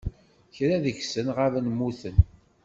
[0.55, 2.15] Kra deg-sen ɣaben mmuten